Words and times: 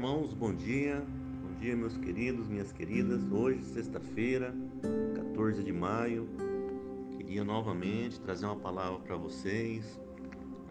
irmãos, 0.00 0.32
bom 0.32 0.54
dia. 0.54 1.04
Bom 1.42 1.60
dia, 1.60 1.76
meus 1.76 1.94
queridos, 1.94 2.48
minhas 2.48 2.72
queridas. 2.72 3.20
Hoje, 3.30 3.62
sexta-feira, 3.66 4.54
14 5.14 5.62
de 5.62 5.74
maio, 5.74 6.26
queria 7.18 7.44
novamente 7.44 8.18
trazer 8.18 8.46
uma 8.46 8.56
palavra 8.56 8.98
para 9.00 9.16
vocês, 9.16 10.00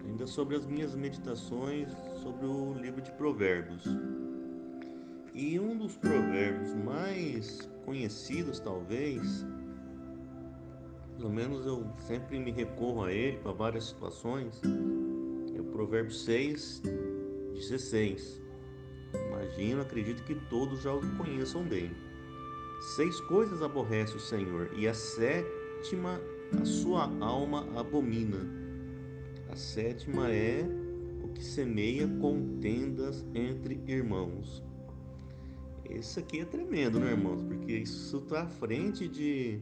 ainda 0.03 0.25
sobre 0.25 0.55
as 0.55 0.65
minhas 0.65 0.95
meditações 0.95 1.89
sobre 2.23 2.47
o 2.47 2.73
livro 2.73 3.03
de 3.03 3.11
Provérbios. 3.11 3.83
E 5.35 5.59
um 5.59 5.77
dos 5.77 5.95
provérbios 5.95 6.73
mais 6.73 7.69
conhecidos, 7.85 8.59
talvez, 8.59 9.45
pelo 11.17 11.29
menos 11.29 11.67
eu 11.67 11.85
sempre 12.07 12.39
me 12.39 12.49
recorro 12.49 13.03
a 13.03 13.13
ele 13.13 13.37
para 13.37 13.51
várias 13.51 13.83
situações, 13.89 14.59
é 15.55 15.61
o 15.61 15.65
Provérbio 15.65 16.13
6, 16.15 16.81
16 17.53 18.48
Imagino, 19.49 19.81
acredito 19.81 20.23
que 20.23 20.35
todos 20.35 20.83
já 20.83 20.93
o 20.93 21.01
conheçam 21.17 21.63
bem. 21.63 21.91
Seis 22.95 23.19
coisas 23.21 23.61
aborrece 23.61 24.15
o 24.15 24.19
Senhor, 24.19 24.69
e 24.77 24.87
a 24.87 24.93
sétima 24.93 26.21
a 26.59 26.65
sua 26.65 27.11
alma 27.19 27.67
abomina. 27.75 28.47
A 29.49 29.55
sétima 29.55 30.29
é 30.31 30.63
o 31.23 31.29
que 31.29 31.43
semeia 31.43 32.07
contendas 32.21 33.25
entre 33.33 33.81
irmãos. 33.87 34.63
Esse 35.89 36.19
aqui 36.19 36.39
é 36.41 36.45
tremendo, 36.45 36.99
né, 36.99 37.11
irmãos? 37.11 37.41
Porque 37.41 37.73
isso 37.73 38.17
está 38.17 38.43
à 38.43 38.47
frente 38.47 39.07
de 39.07 39.59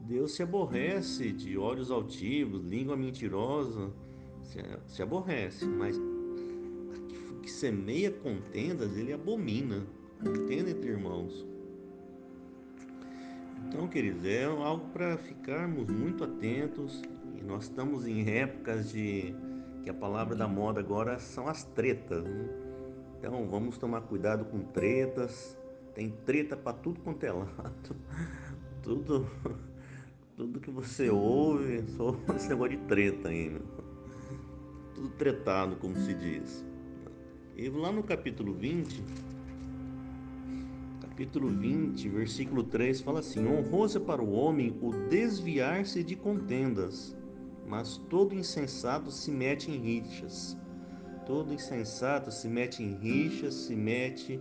Deus 0.00 0.32
se 0.32 0.42
aborrece 0.42 1.32
de 1.32 1.58
olhos 1.58 1.90
altivos, 1.90 2.62
língua 2.62 2.96
mentirosa, 2.96 3.92
se 4.86 5.02
aborrece, 5.02 5.66
mas 5.66 5.96
que 7.50 7.56
semeia 7.56 8.12
contendas, 8.12 8.96
ele 8.96 9.12
abomina. 9.12 9.84
Contenda 10.22 10.70
entre 10.70 10.90
irmãos. 10.90 11.44
Então, 13.66 13.88
queridos, 13.88 14.24
é 14.24 14.44
algo 14.44 14.88
para 14.90 15.16
ficarmos 15.16 15.88
muito 15.88 16.22
atentos. 16.22 17.02
E 17.36 17.42
nós 17.42 17.64
estamos 17.64 18.06
em 18.06 18.28
épocas 18.28 18.90
de 18.90 19.34
que 19.82 19.90
a 19.90 19.94
palavra 19.94 20.36
da 20.36 20.46
moda 20.46 20.78
agora 20.78 21.18
são 21.18 21.48
as 21.48 21.64
tretas. 21.64 22.24
Né? 22.24 22.48
Então, 23.18 23.48
vamos 23.48 23.76
tomar 23.76 24.02
cuidado 24.02 24.44
com 24.44 24.60
tretas. 24.60 25.56
Tem 25.94 26.10
treta 26.24 26.56
para 26.56 26.74
tudo 26.74 27.00
quanto 27.00 27.24
é 27.24 27.32
lado. 27.32 27.96
Tudo, 28.82 29.28
tudo 30.34 30.58
que 30.58 30.70
você 30.70 31.10
ouve, 31.10 31.84
só 31.98 32.16
esse 32.34 32.48
negócio 32.48 32.78
de 32.78 32.84
treta 32.86 33.28
ainda. 33.28 33.60
Tudo 34.94 35.10
tretado, 35.10 35.76
como 35.76 35.94
se 35.96 36.14
diz. 36.14 36.64
E 37.60 37.68
lá 37.68 37.92
no 37.92 38.02
capítulo 38.02 38.54
20, 38.54 39.04
capítulo 41.02 41.46
20, 41.46 42.08
versículo 42.08 42.64
3, 42.64 43.02
fala 43.02 43.20
assim: 43.20 43.46
Honroso 43.46 43.98
é 43.98 44.00
para 44.00 44.22
o 44.22 44.32
homem 44.32 44.74
o 44.80 44.90
desviar-se 45.10 46.02
de 46.02 46.16
contendas, 46.16 47.14
mas 47.68 47.98
todo 48.08 48.34
insensato 48.34 49.10
se 49.10 49.30
mete 49.30 49.70
em 49.70 49.76
rixas. 49.76 50.56
Todo 51.26 51.52
insensato 51.52 52.30
se 52.30 52.48
mete 52.48 52.82
em 52.82 52.94
rixas, 52.94 53.52
se 53.52 53.76
mete 53.76 54.40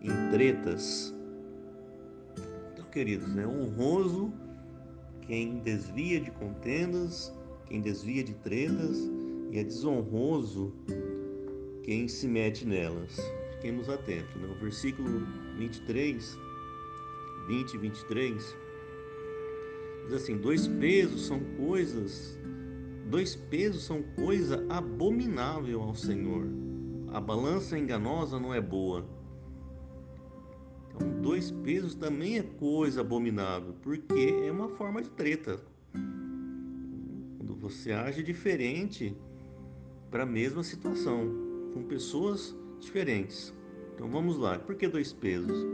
em 0.00 0.30
tretas. 0.30 1.14
Então, 2.72 2.86
queridos, 2.86 3.36
é 3.36 3.46
honroso 3.46 4.32
quem 5.20 5.58
desvia 5.58 6.18
de 6.18 6.30
contendas, 6.30 7.30
quem 7.66 7.82
desvia 7.82 8.24
de 8.24 8.32
tretas, 8.32 8.98
e 9.50 9.58
é 9.58 9.62
desonroso 9.62 10.72
quem 11.82 12.08
se 12.08 12.26
mete 12.26 12.66
nelas. 12.66 13.16
Fiquemos 13.52 13.88
atentos. 13.88 14.34
Né? 14.36 14.48
O 14.48 14.54
versículo 14.54 15.26
23, 15.56 16.38
20 17.46 17.74
e 17.74 17.78
23 17.78 18.56
diz 20.04 20.12
assim: 20.14 20.36
dois 20.36 20.66
pesos 20.66 21.26
são 21.26 21.40
coisas, 21.56 22.38
dois 23.06 23.36
pesos 23.36 23.84
são 23.84 24.02
coisa 24.02 24.64
abominável 24.68 25.82
ao 25.82 25.94
Senhor. 25.94 26.46
A 27.12 27.20
balança 27.20 27.78
enganosa 27.78 28.38
não 28.38 28.54
é 28.54 28.60
boa. 28.60 29.04
Então, 30.88 31.20
dois 31.20 31.50
pesos 31.50 31.94
também 31.94 32.38
é 32.38 32.42
coisa 32.42 33.00
abominável, 33.00 33.74
porque 33.82 34.34
é 34.46 34.50
uma 34.50 34.68
forma 34.68 35.02
de 35.02 35.10
treta. 35.10 35.60
Quando 35.92 37.54
você 37.56 37.92
age 37.92 38.22
diferente 38.22 39.16
para 40.10 40.22
a 40.22 40.26
mesma 40.26 40.62
situação 40.62 41.49
com 41.72 41.82
pessoas 41.82 42.56
diferentes. 42.80 43.54
Então 43.94 44.08
vamos 44.08 44.38
lá. 44.38 44.58
Por 44.58 44.74
que 44.74 44.88
dois 44.88 45.12
pesos? 45.12 45.66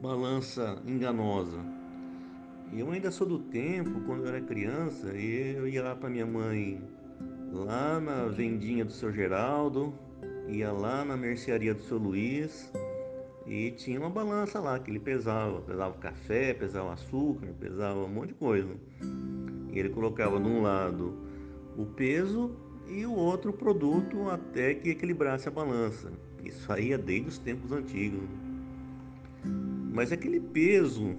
Balança 0.00 0.82
enganosa. 0.86 1.58
Eu 2.72 2.90
ainda 2.90 3.10
sou 3.10 3.26
do 3.26 3.38
tempo, 3.38 4.00
quando 4.00 4.22
eu 4.22 4.28
era 4.28 4.40
criança, 4.40 5.08
eu 5.08 5.68
ia 5.68 5.82
lá 5.82 5.94
para 5.94 6.10
minha 6.10 6.26
mãe, 6.26 6.82
lá 7.52 8.00
na 8.00 8.26
vendinha 8.26 8.84
do 8.84 8.90
seu 8.90 9.12
Geraldo, 9.12 9.94
ia 10.48 10.72
lá 10.72 11.04
na 11.04 11.16
mercearia 11.16 11.72
do 11.72 11.82
seu 11.82 11.98
Luiz, 11.98 12.72
e 13.46 13.70
tinha 13.72 14.00
uma 14.00 14.10
balança 14.10 14.58
lá 14.58 14.78
que 14.78 14.90
ele 14.90 14.98
pesava. 14.98 15.60
Pesava 15.60 15.94
café, 15.94 16.54
pesava 16.54 16.94
açúcar, 16.94 17.48
pesava 17.60 18.00
um 18.00 18.08
monte 18.08 18.28
de 18.28 18.34
coisa. 18.34 18.74
E 19.70 19.78
ele 19.78 19.90
colocava 19.90 20.40
de 20.40 20.48
um 20.48 20.62
lado 20.62 21.14
o 21.76 21.84
peso 21.84 22.56
e 22.88 23.06
o 23.06 23.12
outro 23.12 23.52
produto 23.52 24.28
até 24.30 24.74
que 24.74 24.90
equilibrasse 24.90 25.48
a 25.48 25.50
balança. 25.50 26.12
Isso 26.44 26.70
aí 26.72 26.92
é 26.92 26.98
desde 26.98 27.28
os 27.28 27.38
tempos 27.38 27.72
antigos. 27.72 28.28
Mas 29.92 30.12
aquele 30.12 30.40
peso, 30.40 31.14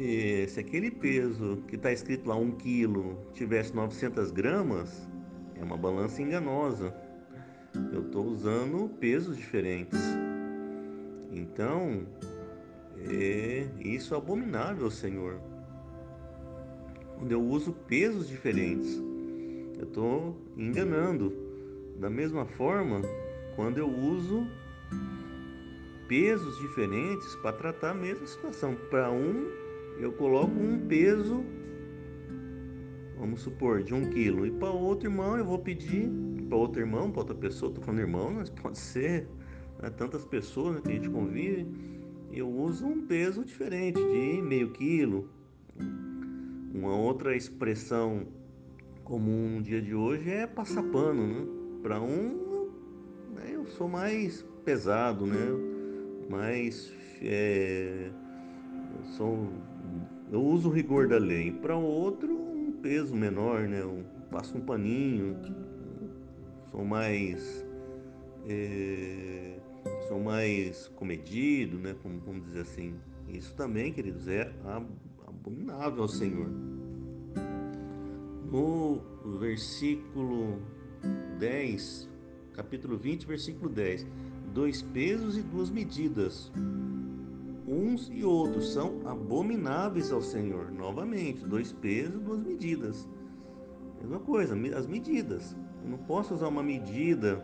eh, 0.00 0.46
se 0.48 0.60
aquele 0.60 0.90
peso 0.90 1.62
que 1.66 1.76
está 1.76 1.92
escrito 1.92 2.28
lá 2.28 2.36
1 2.36 2.52
quilo 2.52 3.18
tivesse 3.34 3.74
900 3.74 4.30
gramas, 4.30 5.08
é 5.56 5.62
uma 5.62 5.76
balança 5.76 6.22
enganosa. 6.22 6.94
Eu 7.92 8.02
estou 8.02 8.26
usando 8.26 8.88
pesos 9.00 9.36
diferentes. 9.36 10.00
Então, 11.32 12.06
é, 13.10 13.66
isso 13.80 14.14
é 14.14 14.18
abominável, 14.18 14.90
Senhor. 14.90 15.40
Quando 17.16 17.32
eu 17.32 17.42
uso 17.42 17.72
pesos 17.72 18.28
diferentes. 18.28 19.00
Estou 19.92 20.34
enganando. 20.56 21.34
Da 22.00 22.08
mesma 22.08 22.46
forma, 22.46 23.02
quando 23.54 23.76
eu 23.76 23.86
uso 23.86 24.48
pesos 26.08 26.58
diferentes 26.60 27.34
para 27.36 27.52
tratar 27.52 27.90
a 27.90 27.94
mesma 27.94 28.26
situação. 28.26 28.74
Para 28.88 29.10
um, 29.10 29.46
eu 29.98 30.10
coloco 30.12 30.50
um 30.58 30.78
peso, 30.86 31.44
vamos 33.18 33.42
supor, 33.42 33.82
de 33.82 33.92
um 33.92 34.08
quilo. 34.08 34.46
E 34.46 34.50
para 34.52 34.70
outro 34.70 35.10
irmão, 35.10 35.36
eu 35.36 35.44
vou 35.44 35.58
pedir, 35.58 36.10
para 36.48 36.56
outro 36.56 36.80
irmão, 36.80 37.10
para 37.10 37.20
outra 37.20 37.36
pessoa, 37.36 37.68
estou 37.68 37.84
falando 37.84 38.00
irmão, 38.00 38.30
mas 38.30 38.48
pode 38.62 38.78
ser 38.78 39.28
né, 39.78 39.90
tantas 39.90 40.24
pessoas 40.24 40.76
né, 40.76 40.80
que 40.82 40.88
a 40.90 40.94
gente 40.94 41.10
convive. 41.10 41.66
Eu 42.32 42.48
uso 42.48 42.86
um 42.86 43.06
peso 43.06 43.44
diferente, 43.44 44.00
de 44.00 44.40
meio 44.40 44.70
quilo. 44.70 45.28
Uma 46.74 46.96
outra 46.96 47.36
expressão 47.36 48.26
comum 49.04 49.56
no 49.56 49.62
dia 49.62 49.80
de 49.80 49.94
hoje 49.94 50.30
é 50.30 50.46
passar 50.46 50.82
pano, 50.84 51.26
né? 51.26 51.46
Para 51.82 52.00
um, 52.00 52.70
né, 53.34 53.50
eu 53.52 53.66
sou 53.66 53.88
mais 53.88 54.44
pesado, 54.64 55.26
né? 55.26 55.48
Mais 56.28 56.92
é, 57.20 58.10
eu 58.98 59.04
sou, 59.04 59.48
eu 60.30 60.42
uso 60.42 60.68
o 60.68 60.72
rigor 60.72 61.08
da 61.08 61.18
lei. 61.18 61.50
Para 61.50 61.76
outro, 61.76 62.32
um 62.32 62.72
peso 62.80 63.14
menor, 63.14 63.68
né? 63.68 63.80
Eu 63.82 64.04
passo 64.30 64.56
um 64.56 64.60
paninho, 64.60 65.36
sou 66.70 66.84
mais 66.84 67.66
é, 68.48 69.58
sou 70.08 70.20
mais 70.20 70.88
comedido, 70.88 71.78
né? 71.78 71.94
Como 72.02 72.20
vamos 72.20 72.44
dizer 72.46 72.60
assim. 72.60 72.94
Isso 73.28 73.54
também, 73.54 73.92
queridos, 73.92 74.28
é 74.28 74.52
abominável 75.26 76.02
ao 76.02 76.08
Senhor 76.08 76.50
no 78.52 79.00
versículo 79.38 80.60
10, 81.38 82.08
capítulo 82.52 82.98
20, 82.98 83.26
versículo 83.26 83.70
10. 83.70 84.06
Dois 84.52 84.82
pesos 84.82 85.38
e 85.38 85.42
duas 85.42 85.70
medidas. 85.70 86.52
Uns 87.66 88.10
e 88.12 88.22
outros 88.22 88.74
são 88.74 89.00
abomináveis 89.06 90.12
ao 90.12 90.20
Senhor. 90.20 90.70
Novamente, 90.70 91.46
dois 91.46 91.72
pesos 91.72 92.16
e 92.16 92.18
duas 92.18 92.40
medidas. 92.40 93.08
Mesma 93.98 94.18
coisa, 94.18 94.54
as 94.76 94.86
medidas. 94.86 95.56
Eu 95.82 95.90
não 95.90 95.98
posso 95.98 96.34
usar 96.34 96.48
uma 96.48 96.62
medida 96.62 97.42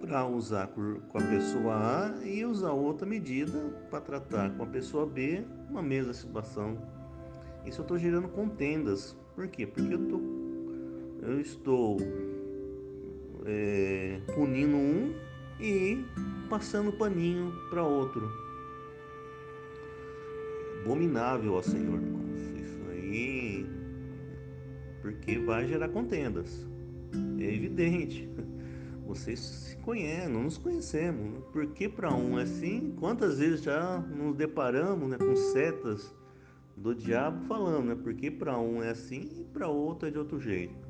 para 0.00 0.24
usar 0.28 0.68
com 0.68 1.18
a 1.18 1.22
pessoa 1.22 1.74
A 1.74 2.24
e 2.24 2.44
usar 2.44 2.70
outra 2.70 3.04
medida 3.04 3.58
para 3.90 4.00
tratar 4.00 4.50
com 4.56 4.62
a 4.62 4.66
pessoa 4.66 5.04
B 5.04 5.44
uma 5.68 5.82
mesma 5.82 6.12
situação. 6.12 6.78
Isso 7.66 7.80
eu 7.80 7.82
estou 7.82 7.98
gerando 7.98 8.28
contendas. 8.28 9.16
Por 9.34 9.48
quê? 9.48 9.66
Porque 9.66 9.94
eu, 9.94 10.08
tô, 10.08 10.20
eu 11.22 11.40
estou 11.40 11.96
é, 13.44 14.20
punindo 14.34 14.76
um 14.76 15.12
e 15.60 16.04
passando 16.48 16.92
paninho 16.92 17.52
para 17.68 17.82
outro. 17.82 18.30
Abominável 20.82 21.56
ao 21.56 21.62
Senhor. 21.62 22.00
Isso 22.56 22.80
aí, 22.90 23.66
porque 25.02 25.38
vai 25.38 25.66
gerar 25.66 25.88
contendas. 25.88 26.66
É 27.38 27.54
evidente. 27.54 28.28
Vocês 29.04 29.40
se 29.40 29.76
conhecem, 29.78 30.32
não 30.32 30.44
nos 30.44 30.58
conhecemos. 30.58 31.44
Por 31.52 31.66
que 31.68 31.88
para 31.88 32.14
um 32.14 32.38
é 32.38 32.42
assim? 32.42 32.94
Quantas 32.98 33.38
vezes 33.38 33.62
já 33.62 33.98
nos 33.98 34.34
deparamos 34.36 35.08
né, 35.10 35.18
com 35.18 35.36
setas 35.36 36.14
do 36.76 36.94
diabo 36.94 37.44
falando, 37.46 37.86
né? 37.86 37.94
Porque 37.94 38.30
para 38.30 38.58
um 38.58 38.82
é 38.82 38.90
assim 38.90 39.30
e 39.40 39.44
para 39.44 39.68
outro 39.68 40.08
é 40.08 40.10
de 40.10 40.18
outro 40.18 40.40
jeito. 40.40 40.88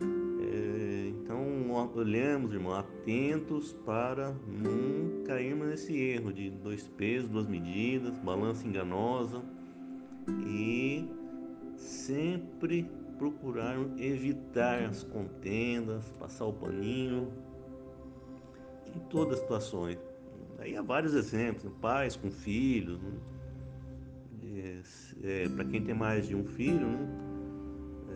É, 0.00 1.08
então 1.08 1.70
olhemos, 1.94 2.52
irmão, 2.52 2.72
atentos 2.72 3.72
para 3.84 4.34
não 4.46 5.24
cairmos 5.24 5.68
nesse 5.68 5.96
erro 5.96 6.32
de 6.32 6.50
dois 6.50 6.86
pesos, 6.88 7.28
duas 7.28 7.46
medidas, 7.46 8.18
balança 8.18 8.66
enganosa 8.66 9.42
e 10.46 11.08
sempre 11.76 12.88
procurar 13.18 13.76
evitar 13.98 14.82
as 14.82 15.02
contendas, 15.02 16.10
passar 16.18 16.46
o 16.46 16.52
paninho 16.52 17.30
em 18.94 18.98
todas 19.10 19.34
as 19.34 19.40
situações. 19.40 19.98
Aí 20.58 20.76
há 20.76 20.82
vários 20.82 21.14
exemplos, 21.14 21.64
né? 21.64 21.70
pais 21.80 22.16
com 22.16 22.30
filhos, 22.30 23.00
né? 23.02 23.12
É, 24.56 24.80
é, 25.22 25.48
para 25.48 25.64
quem 25.64 25.82
tem 25.82 25.94
mais 25.94 26.26
de 26.26 26.34
um 26.34 26.44
filho, 26.44 26.86
né? 26.86 27.08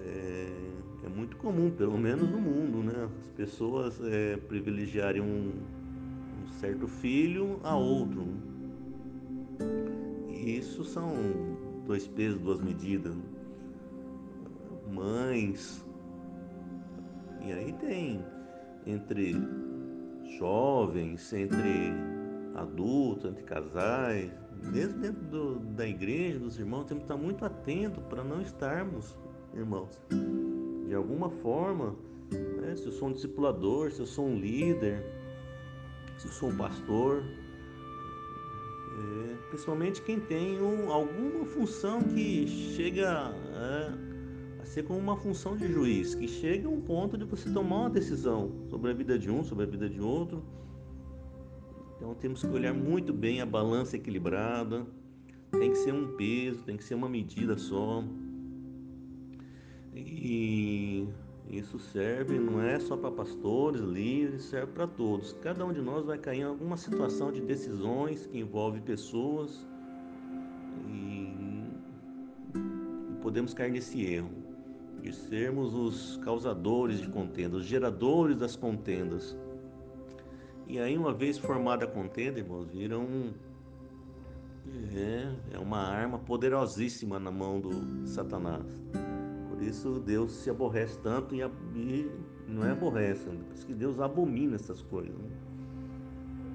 é, 0.05 1.07
é, 1.07 1.09
muito 1.09 1.37
comum, 1.37 1.71
pelo 1.71 1.97
menos 1.97 2.29
no 2.29 2.41
mundo, 2.41 2.83
né? 2.83 3.09
as 3.21 3.29
pessoas 3.31 4.01
é, 4.03 4.37
privilegiarem 4.37 5.23
um, 5.23 5.53
um, 5.53 6.49
certo 6.61 6.89
filho 6.89 7.61
a 7.63 7.77
outro. 7.77 8.25
Né? 8.25 9.65
Isso 10.31 10.85
são 10.85 11.13
dois 11.87 12.07
pesos, 12.07 12.41
duas 12.41 12.61
medidas. 12.61 13.15
Mães. 14.93 15.85
E 17.41 17.53
aí 17.53 17.73
tem 17.75 18.25
entre 18.87 19.35
jovens, 20.39 21.33
entre 21.33 21.93
adultos, 22.55 23.31
entre 23.31 23.43
casais, 23.43 24.31
mesmo 24.63 25.01
dentro 25.01 25.25
do, 25.25 25.59
da 25.75 25.87
igreja, 25.87 26.39
dos 26.39 26.59
irmãos, 26.59 26.85
temos 26.85 27.05
que 27.05 27.13
estar 27.13 27.23
muito 27.23 27.45
atento 27.45 28.01
para 28.03 28.23
não 28.25 28.41
estarmos, 28.41 29.17
irmãos, 29.53 30.01
de 30.87 30.95
alguma 30.95 31.29
forma, 31.29 31.95
né, 32.31 32.75
se 32.77 32.87
eu 32.87 32.93
sou 32.93 33.09
um 33.09 33.13
discipulador, 33.13 33.91
se 33.91 34.01
eu 34.01 34.07
sou 34.07 34.27
um 34.27 34.39
líder, 34.39 35.05
se 36.19 36.27
eu 36.27 36.33
sou 36.33 36.49
um 36.51 36.57
pastor, 36.57 37.23
é, 38.97 39.35
principalmente 39.51 40.01
quem 40.03 40.21
tem 40.21 40.61
um, 40.63 40.91
alguma 40.91 41.45
função 41.47 42.01
que 42.03 42.47
chega 42.47 43.35
é, 43.55 44.15
ser 44.75 44.83
como 44.83 44.99
uma 44.99 45.17
função 45.17 45.57
de 45.57 45.69
juiz, 45.69 46.17
que 46.17 46.27
chega 46.27 46.67
a 46.67 46.71
um 46.71 46.81
ponto 46.81 47.17
de 47.17 47.25
você 47.25 47.49
tomar 47.49 47.83
uma 47.83 47.91
decisão 47.91 48.51
sobre 48.69 48.91
a 48.91 48.95
vida 48.95 49.17
de 49.17 49.31
um, 49.31 49.45
sobre 49.45 49.65
a 49.65 49.67
vida 49.69 49.89
de 49.89 50.01
outro. 50.01 50.43
Então 52.05 52.15
temos 52.15 52.43
que 52.43 52.49
olhar 52.49 52.75
muito 52.75 53.15
bem 53.15 53.41
a 53.41 53.47
balança 53.47 53.97
equilibrada, 53.97 54.85
tem 55.51 55.71
que 55.71 55.79
ser 55.79 55.95
um 55.95 56.15
peso, 56.19 56.63
tem 56.63 56.77
que 56.77 56.85
ser 56.85 56.95
uma 56.95 57.09
medida 57.09 57.57
só. 57.57 58.05
E 59.95 61.09
isso 61.49 61.79
serve 61.79 62.39
não 62.39 62.61
é 62.61 62.79
só 62.79 62.95
para 62.95 63.11
pastores, 63.11 63.81
líderes, 63.81 64.43
serve 64.43 64.73
para 64.73 64.87
todos. 64.87 65.33
Cada 65.41 65.65
um 65.65 65.73
de 65.73 65.81
nós 65.81 66.05
vai 66.05 66.19
cair 66.19 66.41
em 66.41 66.43
alguma 66.43 66.77
situação 66.77 67.33
de 67.33 67.41
decisões 67.41 68.27
que 68.27 68.39
envolve 68.39 68.83
pessoas 68.83 69.67
e 70.87 71.33
podemos 73.23 73.55
cair 73.55 73.73
nesse 73.73 74.05
erro 74.05 74.31
de 75.01 75.11
sermos 75.11 75.73
os 75.73 76.19
causadores 76.19 77.01
de 77.01 77.09
contendas, 77.09 77.63
os 77.63 77.67
geradores 77.67 78.37
das 78.37 78.55
contendas. 78.55 79.35
E 80.67 80.79
aí, 80.79 80.97
uma 80.97 81.13
vez 81.13 81.39
formada 81.39 81.85
a 81.85 81.89
contenda, 81.89 82.39
irmãos, 82.39 82.67
vira 82.71 82.99
um. 82.99 83.33
É, 84.95 85.57
é 85.57 85.59
uma 85.59 85.79
arma 85.79 86.19
poderosíssima 86.19 87.19
na 87.19 87.31
mão 87.31 87.61
do 87.61 88.07
Satanás. 88.07 88.65
Por 89.49 89.63
isso 89.63 90.01
Deus 90.01 90.33
se 90.33 90.49
aborrece 90.51 90.99
tanto 91.01 91.35
e, 91.35 91.43
e 91.75 92.11
não 92.49 92.65
é 92.65 92.71
aborrece, 92.73 93.25
por 93.25 93.55
isso 93.55 93.67
que 93.67 93.75
Deus 93.75 94.01
abomina 94.01 94.57
essas 94.57 94.81
coisas. 94.83 95.15
Né? 95.15 95.31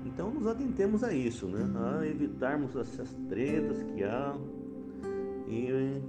Então 0.06 0.32
nos 0.32 0.48
atentemos 0.48 1.04
a 1.04 1.14
isso, 1.14 1.48
né? 1.48 1.70
a 1.76 2.06
evitarmos 2.06 2.76
essas 2.76 3.14
tretas 3.30 3.84
que 3.84 4.04
há, 4.04 4.36
e 5.48 6.02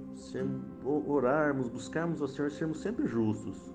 orarmos, 0.85 1.67
buscarmos 1.67 2.21
ao 2.21 2.27
Senhor, 2.27 2.51
sermos 2.51 2.79
sempre 2.79 3.07
justos. 3.07 3.73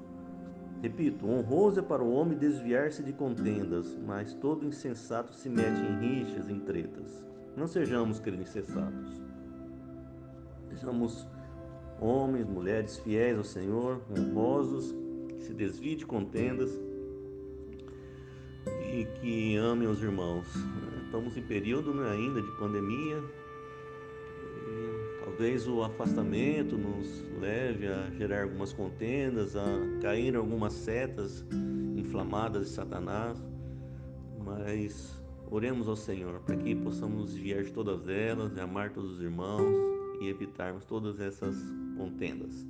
Repito, 0.87 1.29
honroso 1.29 1.81
é 1.81 1.83
para 1.83 2.00
o 2.00 2.12
homem 2.12 2.38
desviar-se 2.38 3.03
de 3.03 3.12
contendas, 3.12 3.99
mas 4.06 4.33
todo 4.35 4.65
insensato 4.65 5.35
se 5.35 5.49
mete 5.49 5.81
em 5.81 5.99
rixas, 5.99 6.49
em 6.49 6.61
tretas. 6.61 7.25
Não 7.56 7.67
sejamos, 7.67 8.21
queridos, 8.21 8.47
insensatos. 8.47 9.21
Sejamos 10.71 11.27
homens, 12.00 12.47
mulheres 12.47 12.99
fiéis 12.99 13.37
ao 13.37 13.43
Senhor, 13.43 14.00
honrosos, 14.09 14.94
que 15.29 15.43
se 15.43 15.53
desviem 15.53 15.97
de 15.97 16.06
contendas 16.06 16.71
e 18.89 19.06
que 19.21 19.56
amem 19.56 19.89
os 19.89 20.00
irmãos. 20.00 20.47
Estamos 21.05 21.37
em 21.37 21.43
período 21.43 21.93
né, 21.94 22.12
ainda 22.12 22.41
de 22.41 22.59
pandemia, 22.61 23.21
Talvez 25.37 25.69
o 25.69 25.83
afastamento 25.83 26.79
nos 26.79 27.23
leve 27.38 27.87
a 27.87 28.11
gerar 28.12 28.44
algumas 28.44 28.73
contendas, 28.73 29.55
a 29.55 29.67
cair 30.00 30.33
em 30.33 30.37
algumas 30.38 30.73
setas 30.73 31.44
inflamadas 31.94 32.69
de 32.69 32.73
Satanás, 32.73 33.38
mas 34.43 35.23
oremos 35.50 35.88
ao 35.88 35.94
Senhor 35.94 36.41
para 36.41 36.56
que 36.56 36.75
possamos 36.75 37.35
desviar 37.35 37.65
de 37.65 37.71
todas 37.71 38.09
elas, 38.09 38.56
amar 38.56 38.94
todos 38.94 39.17
os 39.17 39.21
irmãos 39.21 39.77
e 40.23 40.29
evitarmos 40.31 40.87
todas 40.87 41.20
essas 41.20 41.55
contendas. 41.99 42.67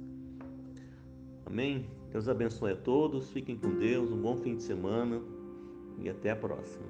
Amém? 1.44 1.86
Deus 2.10 2.28
abençoe 2.28 2.72
a 2.72 2.76
todos, 2.76 3.30
fiquem 3.30 3.56
com 3.56 3.78
Deus, 3.78 4.10
um 4.10 4.20
bom 4.20 4.36
fim 4.38 4.56
de 4.56 4.64
semana 4.64 5.22
e 6.00 6.08
até 6.08 6.32
a 6.32 6.36
próxima. 6.36 6.84